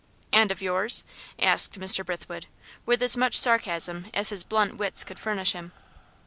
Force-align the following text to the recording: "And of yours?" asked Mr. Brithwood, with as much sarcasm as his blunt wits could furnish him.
"And 0.33 0.51
of 0.51 0.63
yours?" 0.63 1.03
asked 1.37 1.79
Mr. 1.79 2.03
Brithwood, 2.03 2.47
with 2.87 3.03
as 3.03 3.15
much 3.15 3.37
sarcasm 3.37 4.07
as 4.15 4.29
his 4.29 4.43
blunt 4.43 4.77
wits 4.77 5.03
could 5.03 5.19
furnish 5.19 5.51
him. 5.51 5.73